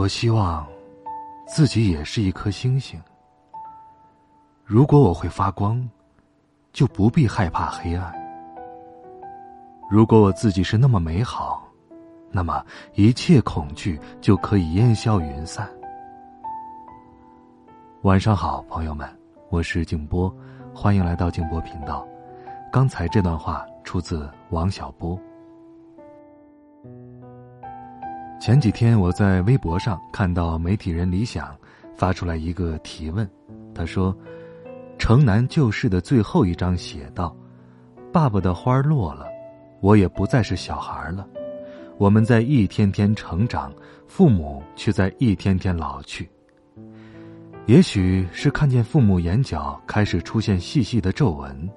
[0.00, 0.66] 我希望
[1.46, 2.98] 自己也是一颗星星。
[4.64, 5.86] 如果我会发光，
[6.72, 8.10] 就不必害怕黑暗。
[9.90, 11.68] 如果我自己是那么美好，
[12.30, 12.64] 那么
[12.94, 15.68] 一切恐惧就可以烟消云散。
[18.00, 19.06] 晚上好，朋友们，
[19.50, 20.34] 我是静波，
[20.74, 22.08] 欢迎来到静波频道。
[22.72, 25.20] 刚才这段话出自王小波。
[28.40, 31.54] 前几天我在微博上看到媒体人李想
[31.94, 33.28] 发出来一个提问，
[33.74, 34.16] 他说
[34.98, 37.36] ：“城南旧事的最后一章写道，
[38.10, 39.26] 爸爸的花落了，
[39.82, 41.28] 我也不再是小孩了，
[41.98, 43.70] 我们在一天天成长，
[44.08, 46.26] 父母却在一天天老去。
[47.66, 51.68] 也许是看见父母眼角开始出现细细的皱纹，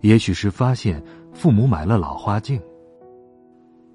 [0.00, 1.00] 也许是发现
[1.32, 2.60] 父母买了老花镜。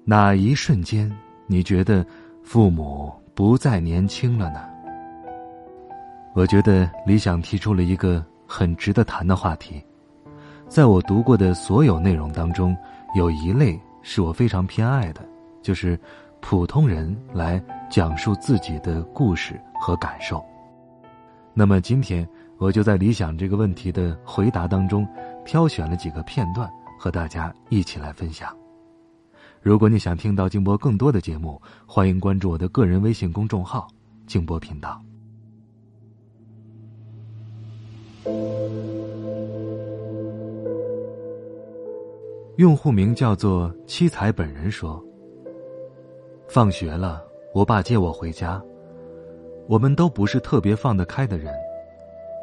[0.02, 1.14] 那一瞬间。”
[1.50, 2.06] 你觉得
[2.44, 4.60] 父母不再年轻了呢？
[6.32, 9.84] 我觉得理想提出了一个很值得谈的话题。
[10.68, 12.76] 在我读过的所有内容当中，
[13.16, 15.22] 有一类是我非常偏爱的，
[15.60, 15.98] 就是
[16.38, 20.40] 普通人来讲述自己的故事和感受。
[21.52, 22.24] 那么今天
[22.58, 25.04] 我就在理想这个问题的回答当中，
[25.44, 28.56] 挑选了几个片段和大家一起来分享。
[29.62, 33.86] 如果你想听到静波更多的节目，欢迎关注我的个人微信公众号
[34.26, 34.98] “静波频道”。
[42.56, 45.02] 用户名叫做七彩本人说
[46.48, 47.22] ：“放学了，
[47.54, 48.62] 我爸接我回家。
[49.68, 51.54] 我们都不是特别放得开的人，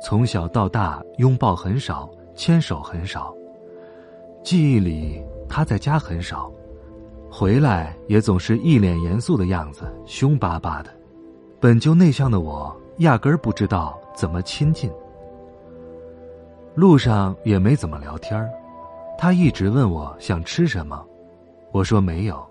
[0.03, 3.35] 从小到大拥抱很少，牵手很少。
[4.43, 6.51] 记忆里他在家很少。”
[7.39, 10.89] 回来也总是一脸严肃的样子，凶巴巴的。
[11.59, 14.91] 本就内向的我，压根儿不知道怎么亲近。
[16.73, 18.49] 路上也没怎么聊天儿，
[19.19, 21.05] 他一直问我想吃什么，
[21.71, 22.43] 我说没有。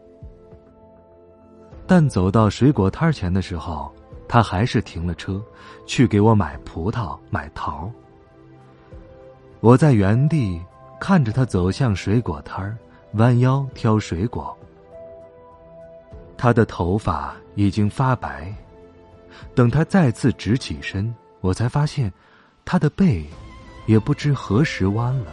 [1.84, 3.92] 但走到水果摊前的时候，
[4.28, 5.42] 他还是停了车，
[5.84, 7.90] 去给我买葡萄、买桃。
[9.58, 10.62] 我在原地
[11.00, 12.78] 看着他走向水果摊儿，
[13.14, 14.55] 弯腰挑水果。
[16.38, 18.54] 他的头发已经发白，
[19.54, 22.12] 等他再次直起身，我才发现，
[22.64, 23.24] 他的背
[23.86, 25.32] 也不知何时弯了。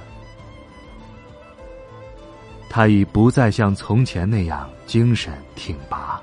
[2.69, 6.21] 他已不再像从前那样精神挺拔，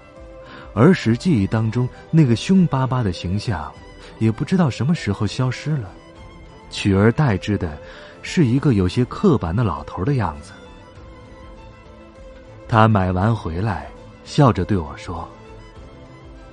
[0.75, 3.71] 儿时记忆当中那个凶巴巴的形象，
[4.19, 5.91] 也不知道什么时候消失了，
[6.71, 7.79] 取而代之的，
[8.23, 10.53] 是一个有些刻板的老头的样子。
[12.67, 13.91] 他买完回来。
[14.31, 15.29] 笑着对我说：“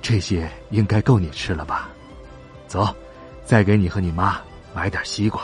[0.02, 1.88] 这些应该够你吃了吧？
[2.66, 2.92] 走，
[3.44, 4.40] 再给你和你妈
[4.74, 5.42] 买点西瓜。”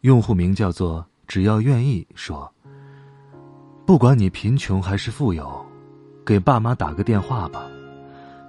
[0.00, 2.52] 用户名叫做“只要愿意”说
[3.86, 5.64] ：“不管你贫穷还是富有，
[6.24, 7.70] 给爸妈打个电话吧，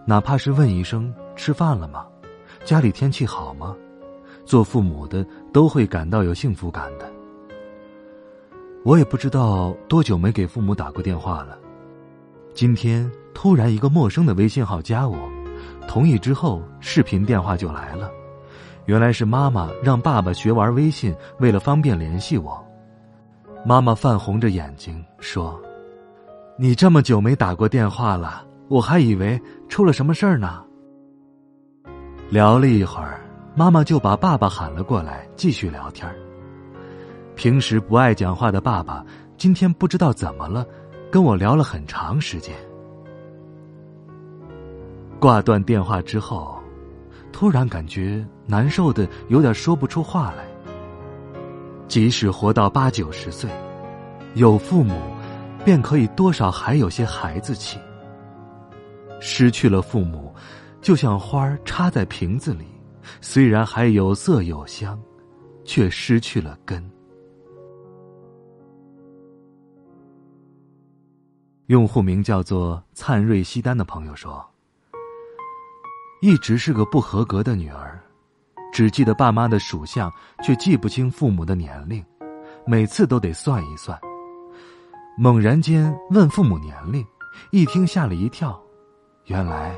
[0.03, 2.07] 哪怕是问一声吃饭了吗？
[2.65, 3.77] 家里天气好吗？”
[4.47, 7.11] 做父母的都会感到有幸福感的。
[8.83, 11.57] 我也不知道多久没给父母打过电话了。
[12.53, 15.17] 今天突然一个陌生的微信号加我，
[15.87, 18.09] 同意之后视频电话就来了。
[18.85, 22.65] 原来是妈妈让爸爸学玩微信，为了方便联系我。
[23.65, 25.59] 妈妈泛红着眼睛说
[26.57, 30.63] ：“你这么久没打过电话了，我还以为出了什么事儿呢。”
[32.31, 33.26] 聊了一会儿。
[33.57, 36.07] 妈妈就把爸爸喊了过来，继续聊天
[37.33, 39.04] 平时不爱讲话的爸爸，
[39.36, 40.63] 今天不知道怎么了，
[41.12, 42.56] 跟我聊了很长时间。
[45.19, 46.56] 挂断电话之后，
[47.31, 50.45] 突然感觉难受的有点说不出话来。
[51.88, 53.50] 即使活到八九十岁，
[54.36, 55.01] 有父母，
[55.65, 57.80] 便可以多少还有些孩子气。
[59.19, 60.31] 失去了父母，
[60.80, 62.68] 就像花插在瓶子里。
[63.21, 65.00] 虽然还有色有香，
[65.63, 66.83] 却失去了根。
[71.68, 74.45] 用户名叫做灿瑞西丹的朋友说
[76.24, 78.01] ：“一直是个不合格的女儿，
[78.71, 80.10] 只记得爸妈的属相，
[80.42, 82.01] 却记不清父母的年龄，
[82.65, 84.00] 每次都得算一算。
[85.18, 87.06] 猛然间问父母年龄，
[87.51, 88.57] 一听吓了一跳，
[89.25, 89.75] 原来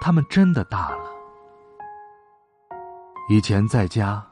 [0.00, 1.15] 他们真的大了。
[3.28, 4.24] 以前在家，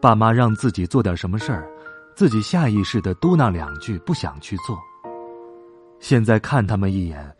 [0.00, 1.68] 爸妈让自己做点什么事儿。”
[2.14, 4.78] 自己下意识的嘟囔两句，不想去做。
[5.98, 7.34] 现在看他们一眼，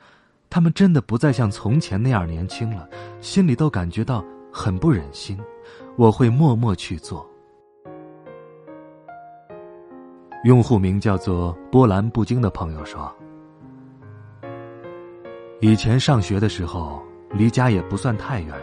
[0.48, 2.88] 他们真的不再像从前那样年轻了，
[3.20, 5.38] 心里都感觉到很不忍心。
[5.96, 7.28] 我会默默去做。
[10.44, 13.14] 用户名叫做波澜不惊的朋友说
[15.60, 18.58] ：“以前上学的时候，离家也不算太远，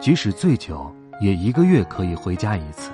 [0.00, 0.88] 即使最久，
[1.20, 2.90] 也一个月可以回家一次。”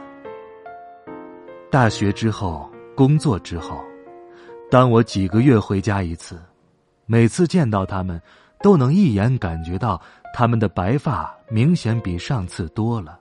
[1.70, 3.82] 大学之后，工作之后，
[4.70, 6.38] 当我几个月回家一次，
[7.06, 8.20] 每次见到他们，
[8.62, 10.00] 都能一眼感觉到
[10.34, 13.18] 他们的白发明显比上次多了。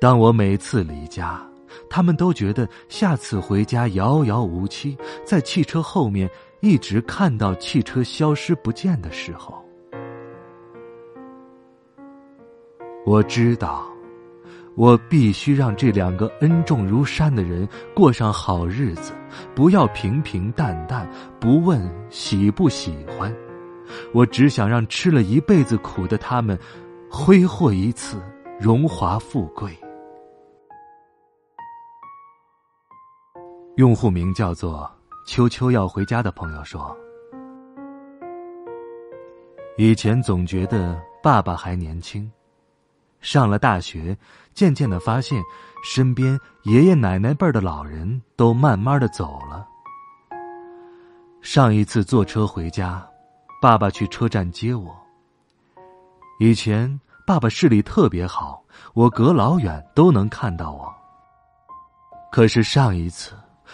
[0.00, 1.42] 当我每次离家，
[1.88, 6.28] 他们都觉得下次回家遥遥无期，在汽车后面
[6.60, 9.64] 一直看到汽车消失不见的时候，
[13.04, 13.86] 我知道。
[14.76, 19.12] 我必须让这两个恩重如山的人过上好日子，
[19.54, 23.34] 不要平平淡淡，不问喜不喜欢。
[24.14, 26.58] 我只想让吃了一辈子苦的他们，
[27.10, 28.22] 挥霍一次
[28.58, 29.76] 荣华富贵。
[33.76, 34.90] 用户名叫做
[35.26, 36.96] “秋秋要回家”的朋友说
[39.76, 42.30] ：“以前总觉得爸爸还年轻。”
[43.20, 44.16] 上了大学，
[44.54, 45.42] 渐渐的发现，
[45.84, 49.66] 身边爷爷奶奶辈的老人都慢慢的走了。
[51.42, 53.06] 上一次坐车回家，
[53.60, 54.94] 爸爸去车站接我。
[56.38, 58.62] 以前爸爸视力特别好，
[58.94, 60.92] 我隔老远都能看到我。
[62.32, 63.32] 可是上一次，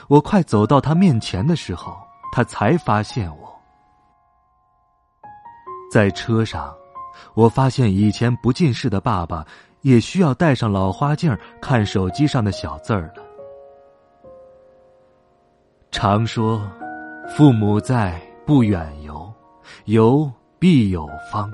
[0.09, 1.97] 我快走到他面前的时候，
[2.33, 3.61] 他才发现我。
[5.91, 6.75] 在车上。
[7.35, 9.45] 我发现以前不近视的爸爸，
[9.83, 13.23] 也需要戴上老花镜看手机上的小字儿了。
[15.91, 16.61] 常说，
[17.29, 19.33] 父母在，不远游，
[19.87, 21.51] 游必有方。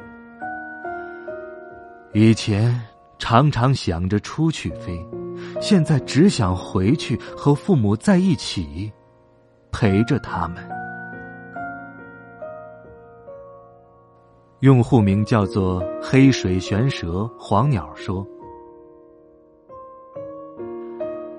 [2.13, 2.79] 以前
[3.19, 4.99] 常常想着出去飞，
[5.61, 8.93] 现在只想回去和父母在一起，
[9.71, 10.82] 陪着他们。
[14.63, 18.25] 用户名叫做“黑水玄蛇”黄鸟说：“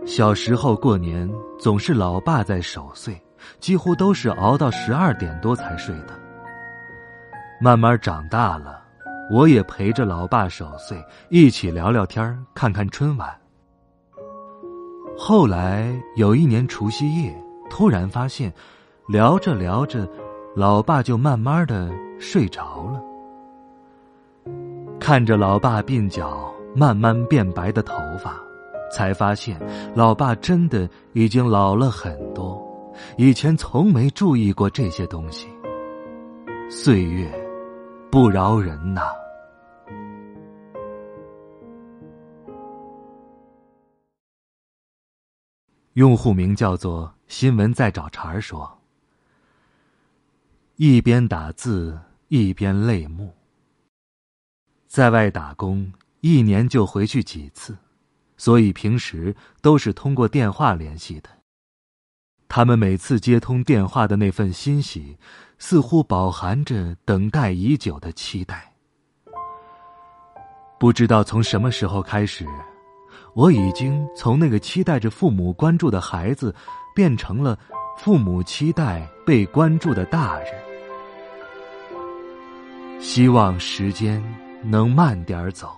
[0.05, 3.17] 小时候过年总是老爸在守岁，
[3.61, 6.19] 几乎都是熬到十二点多才睡的。
[7.61, 8.83] 慢慢长大了，
[9.31, 13.33] 我也陪着老爸守岁，一起聊聊天看看春晚。
[15.17, 17.33] 后来有一年除夕夜，
[17.69, 18.53] 突然发现，
[19.07, 20.05] 聊着聊着，
[20.57, 21.89] 老爸就慢慢的
[22.19, 23.01] 睡着了。”
[25.03, 28.41] 看着老爸鬓角慢慢变白的头发，
[28.89, 29.59] 才发现
[29.93, 32.57] 老爸真的已经老了很多。
[33.17, 35.49] 以前从没注意过这些东西。
[36.69, 37.29] 岁月
[38.09, 39.01] 不饶人呐。
[45.95, 48.71] 用户名叫做“新闻在找茬”说
[50.77, 51.99] ：“一边打字
[52.29, 53.29] 一边泪目。”
[54.93, 57.75] 在外打工，一年就回去几次，
[58.37, 61.29] 所以平时都是通过电话联系的。
[62.47, 65.17] 他们每次接通电话的那份欣喜，
[65.57, 68.71] 似乎饱含着等待已久的期待。
[70.79, 72.45] 不知道从什么时候开始，
[73.33, 76.53] 我已经从那个期待着父母关注的孩子，
[76.93, 77.57] 变成了
[77.97, 80.53] 父母期待被关注的大人。
[82.99, 84.23] 希望时间。
[84.63, 85.71] 能慢点走，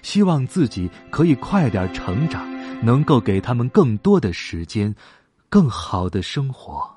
[0.00, 2.48] 希望自己可以快点成长，
[2.82, 4.94] 能够给他们更多的时间，
[5.48, 6.88] 更好的生活。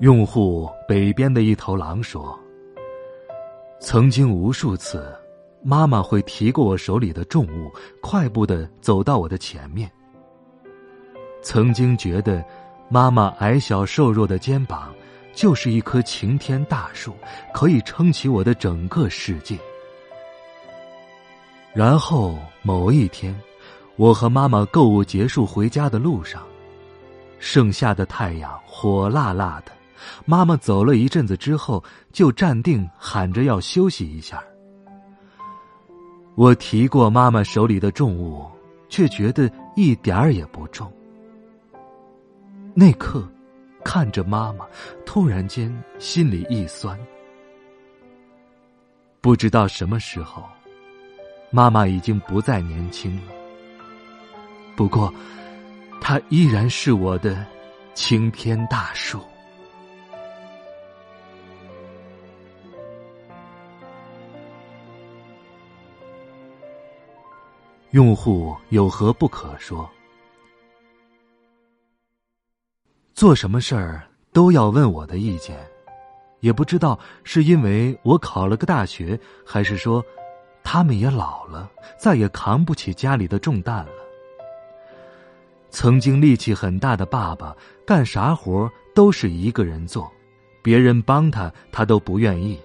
[0.00, 2.38] 用户北边的一头狼说
[3.80, 5.12] ：“曾经无数次，
[5.62, 9.90] 妈妈会提过我手里的重物，快步的走到我的前面。
[11.42, 12.44] 曾经觉得。”
[12.88, 14.94] 妈妈矮小瘦弱的肩膀，
[15.34, 17.14] 就是一棵擎天大树，
[17.52, 19.58] 可以撑起我的整个世界。
[21.74, 23.38] 然后某一天，
[23.96, 26.42] 我和妈妈购物结束回家的路上，
[27.38, 29.72] 盛夏的太阳火辣辣的。
[30.24, 34.42] 妈妈走了一阵子之后，就站定喊着要休息一下。
[36.36, 38.46] 我提过妈妈手里的重物，
[38.88, 40.90] 却觉得一点儿也不重。
[42.78, 43.26] 那刻，
[43.82, 44.66] 看着妈妈，
[45.06, 46.94] 突然间心里一酸。
[49.22, 50.44] 不知道什么时候，
[51.50, 53.32] 妈妈已经不再年轻了。
[54.76, 55.10] 不过，
[56.02, 57.46] 她依然是我的
[57.94, 59.22] 青天大树。
[67.92, 69.90] 用户有何不可说？
[73.16, 75.56] 做什么事儿都要问我的意见，
[76.40, 80.04] 也不知道是因为我考了个大学，还是说
[80.62, 83.92] 他们也老了，再也扛不起家里的重担了。
[85.70, 87.56] 曾经力气很大的爸爸，
[87.86, 90.12] 干啥活都是一个人做，
[90.62, 92.60] 别人帮他他都不愿意。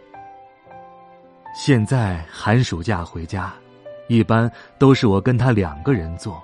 [1.56, 3.54] 现在寒暑假回家。
[4.08, 6.44] 一般都是我跟他两个人做。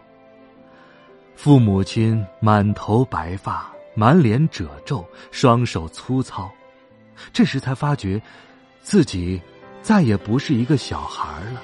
[1.36, 6.52] 父母亲满头白发，满脸褶皱，双手粗糙，
[7.34, 8.22] 这时才发觉，
[8.80, 9.42] 自己
[9.82, 11.64] 再也不是一个小孩了。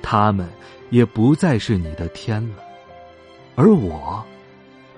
[0.00, 0.48] 他们
[0.88, 2.64] 也不再是你的天了，
[3.56, 4.24] 而我，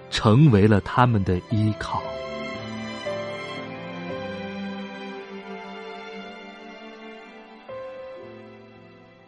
[0.08, 2.00] 成为了他们的依靠。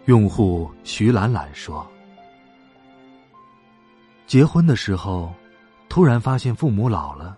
[0.05, 1.85] 用户徐兰兰说
[4.29, 5.35] ：“结婚的时候，
[5.93, 7.37] 突然发现父母老了。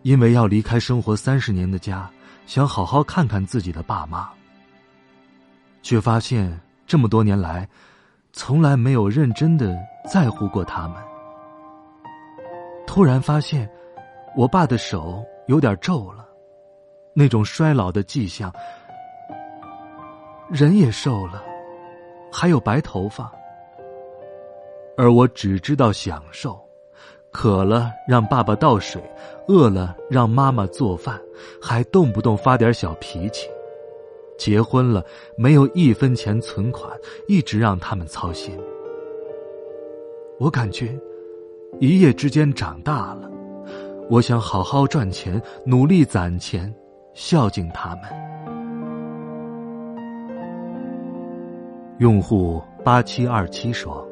[0.00, 2.10] 因为要离开生活三十年的家，
[2.46, 4.30] 想好好看看自己的爸妈，
[5.82, 7.68] 却发现这么多年来，
[8.32, 9.78] 从来没有认真的
[10.10, 10.96] 在乎过他们。
[12.86, 13.70] 突然发现，
[14.34, 16.26] 我爸的手有点皱了，
[17.14, 18.50] 那种衰老的迹象。”
[20.48, 21.44] 人也瘦了，
[22.32, 23.30] 还有白头发，
[24.96, 26.58] 而我只知道享受，
[27.32, 29.02] 渴了让爸爸倒水，
[29.48, 31.18] 饿了让妈妈做饭，
[31.60, 33.48] 还动不动发点小脾气。
[34.38, 35.04] 结婚了
[35.36, 36.90] 没有一分钱存款，
[37.28, 38.58] 一直让他们操心。
[40.38, 40.98] 我感觉
[41.78, 43.30] 一夜之间长大了，
[44.10, 46.72] 我想好好赚钱，努力攒钱，
[47.14, 48.04] 孝敬他们。
[51.98, 54.04] 用户八七二七说：“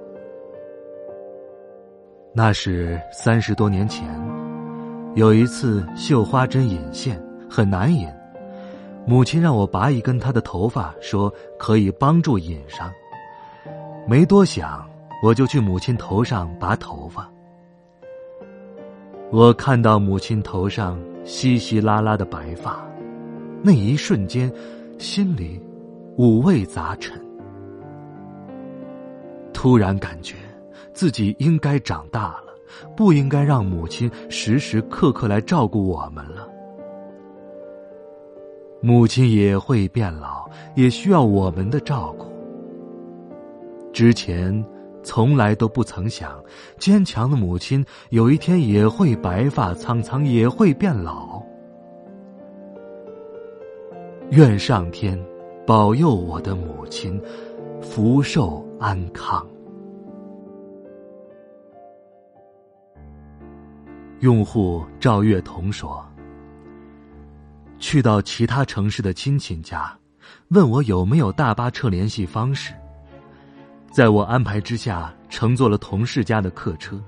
[2.32, 4.08] 那是三十多年前，
[5.16, 8.08] 有一次绣花针引线很难引，
[9.04, 12.88] 母亲让我拔一根她的头发，说可以帮助引上。
[14.06, 14.88] 没多想，
[15.24, 17.28] 我就去母亲头上拔头发。
[19.32, 22.80] 我看到母亲头上稀稀拉拉的白发，
[23.60, 24.50] 那一瞬间，
[24.98, 25.60] 心里
[26.16, 27.20] 五味杂陈。”
[29.52, 30.36] 突然感觉
[30.92, 32.54] 自己应该长大了，
[32.96, 36.48] 不应该让母亲时时刻刻来照顾我们了。
[38.82, 42.26] 母亲也会变老，也需要我们的照顾。
[43.92, 44.64] 之前
[45.02, 46.42] 从来都不曾想，
[46.78, 51.42] 坚强的母亲有一天也会白发苍苍，也会变老。
[54.30, 55.18] 愿上天
[55.66, 57.20] 保佑我的母亲。
[57.82, 59.46] 福寿安康。
[64.20, 66.06] 用户赵月彤说
[67.80, 69.96] ：“去到其他城市的亲戚家，
[70.48, 72.74] 问我有没有大巴车联系方式。
[73.90, 77.02] 在我安排之下，乘坐了同事家的客车。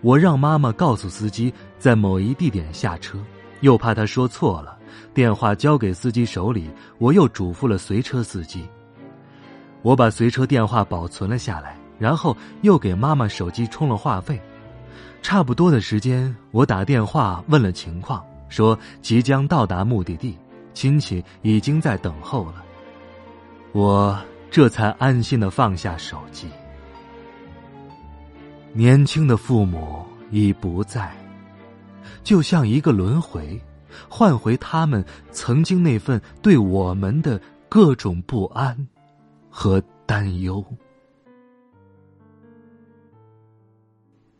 [0.00, 3.18] 我让妈妈告诉司机在某一地点下车，
[3.60, 4.78] 又怕他说错了，
[5.12, 8.64] 电话交给司机手里，我又嘱咐了随车司机。”
[9.82, 14.40] 我把随车电话保存了下来，然后又给妈妈手机充了话费。
[15.22, 20.36] 差不多的时间，我打电话问了情况，说即将到达目的地，
[20.74, 22.62] 亲戚已经在等候了。
[23.72, 26.48] 我这才安心的放下手机。
[28.72, 31.10] 年轻的父母已不在，
[32.22, 33.58] 就像一个轮回，
[34.08, 38.76] 换回他们曾经那份对我们的各种不安。
[39.54, 40.64] 和担忧。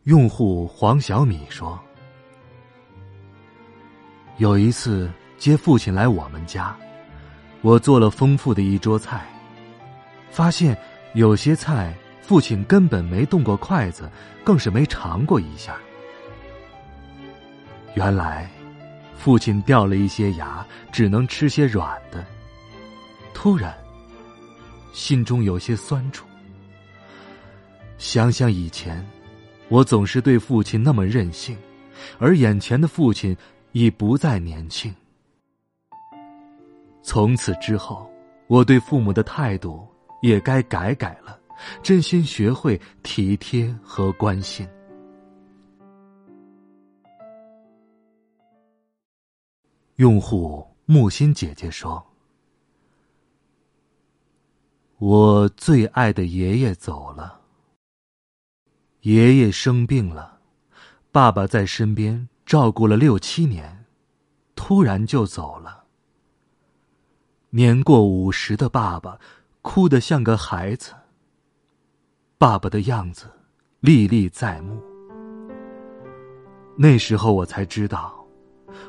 [0.05, 1.79] 用户黄小米说
[4.35, 6.75] ：“有一次接父亲来我们家，
[7.61, 9.25] 我做了丰富的一桌菜，
[10.29, 10.77] 发现
[11.13, 14.11] 有些菜父亲根本没动过筷子，
[14.43, 15.77] 更是没尝过一下。
[17.95, 18.51] 原来，
[19.15, 22.25] 父亲掉了一些牙，只能吃些软的。
[23.33, 23.73] 突然，
[24.91, 26.27] 心中有些酸楚。
[27.97, 29.01] 想想以前，
[29.73, 31.57] 我总是对父亲那么任性，
[32.19, 33.35] 而眼前的父亲
[33.71, 34.93] 已不再年轻。
[37.01, 38.07] 从此之后，
[38.45, 39.83] 我对父母的态度
[40.21, 41.39] 也该改改了，
[41.81, 44.67] 真心学会体贴和关心。
[49.95, 52.05] 用户木心姐姐说
[55.01, 57.42] ：“我最爱的爷爷走了。
[59.03, 60.39] 爷爷生病了，
[61.11, 63.83] 爸爸在身边照顾了六七年，
[64.55, 65.83] 突然就走了。
[67.49, 69.19] 年过五十的爸爸，
[69.61, 70.93] 哭得像个孩子。
[72.37, 73.25] 爸爸的样子
[73.81, 74.81] 历历在目。
[76.77, 78.17] 那时候我才知道。”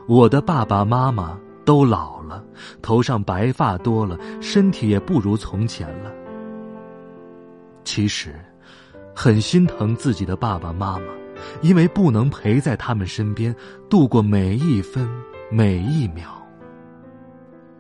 [0.07, 2.43] 我的爸爸妈妈都老了，
[2.81, 6.13] 头上白发多了，身体也不如从前了。
[7.83, 8.35] 其实，
[9.15, 11.05] 很心疼自己的爸爸妈妈，
[11.63, 13.55] 因为不能陪在他们身边
[13.89, 15.09] 度过每一分
[15.51, 16.31] 每一秒。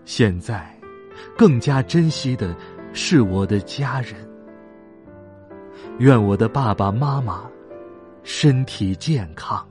[0.04, 0.78] 现在，
[1.36, 2.54] 更加珍惜的
[2.92, 4.14] 是我的家人。
[5.98, 7.44] 愿我的爸爸妈妈
[8.22, 9.66] 身体健康。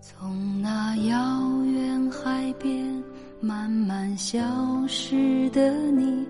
[0.00, 3.02] 从那遥远海边
[3.40, 4.40] 慢慢消
[4.88, 6.26] 失的你，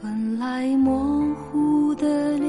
[0.00, 2.48] 本来模糊的脸，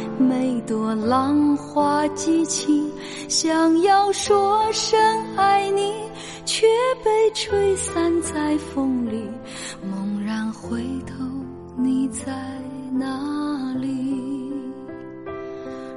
[0.21, 2.81] 每朵浪花激起。
[3.27, 4.99] 想要说声
[5.35, 5.93] 爱你，
[6.45, 6.67] 却
[7.03, 9.27] 被吹散在风里。
[9.89, 11.25] 猛然回头，
[11.77, 12.31] 你在
[12.91, 14.51] 哪里？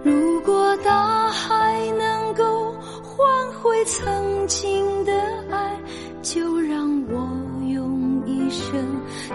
[0.03, 5.13] 如果大海能够换回曾经的
[5.51, 5.77] 爱，
[6.23, 7.29] 就让我
[7.69, 8.73] 用一生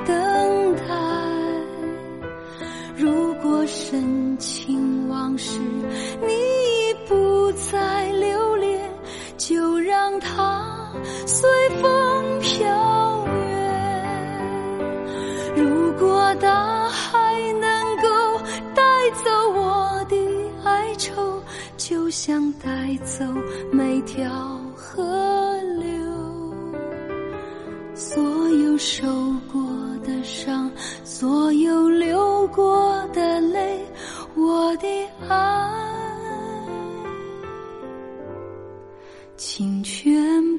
[0.05, 1.38] 等待。
[3.71, 5.59] 深情往事
[6.21, 8.81] 你已不再留恋，
[9.37, 10.91] 就让它
[11.27, 11.47] 随
[11.79, 14.43] 风飘远。
[15.55, 18.41] 如果大海能够
[18.73, 18.83] 带
[19.23, 20.15] 走我的
[20.63, 21.39] 哀愁，
[21.77, 23.23] 就像带走
[23.71, 24.29] 每条
[24.75, 25.03] 河
[25.79, 26.53] 流，
[27.93, 29.05] 所有受
[29.51, 29.61] 过
[30.29, 30.71] 上，
[31.03, 33.79] 所有流过的泪，
[34.35, 34.87] 我的
[35.27, 35.67] 爱，
[39.35, 40.57] 请全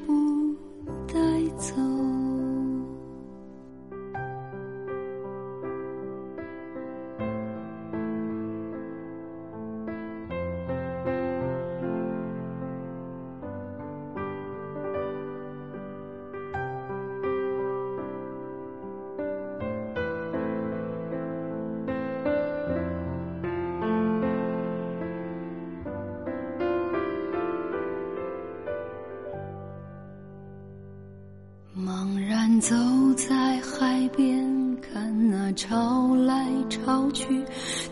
[35.53, 37.43] 潮来潮去，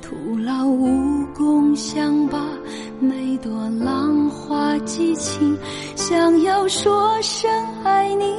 [0.01, 2.39] 徒劳无功，想把
[2.99, 5.57] 每朵浪花记清。
[5.95, 7.49] 想要说声
[7.83, 8.35] 爱你，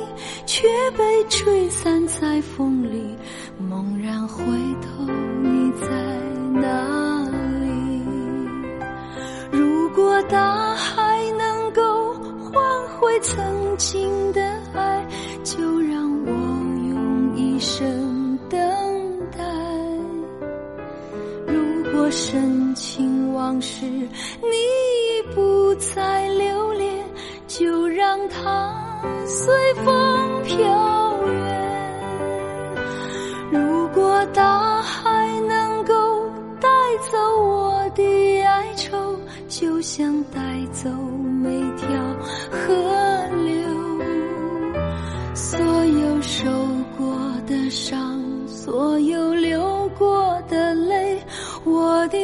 [0.47, 3.17] 却被吹散在风里。
[3.59, 4.45] 猛然回
[4.81, 5.05] 头，
[5.43, 5.87] 你在
[6.61, 7.23] 哪
[7.61, 8.03] 里？
[9.51, 12.63] 如果大海能够换
[12.99, 14.41] 回曾经的
[14.75, 15.07] 爱。
[15.43, 16.31] 就让我
[16.91, 17.87] 用一生
[23.51, 24.07] 往事你
[24.47, 27.05] 已不再留恋，
[27.49, 28.73] 就让它
[29.27, 30.57] 随风飘
[31.27, 32.01] 远。
[33.51, 35.93] 如果大海能够
[36.61, 36.69] 带
[37.11, 40.89] 走我的哀愁，就像带走
[41.43, 41.89] 每条
[42.53, 42.63] 河
[43.45, 43.51] 流。
[45.35, 46.49] 所有受
[46.97, 51.19] 过的伤，所有流过的泪，
[51.65, 52.17] 我的